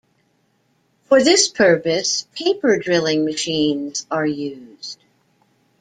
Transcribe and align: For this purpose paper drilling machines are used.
For 1.03 1.21
this 1.21 1.47
purpose 1.47 2.25
paper 2.33 2.77
drilling 2.79 3.23
machines 3.23 4.07
are 4.09 4.25
used. 4.25 4.97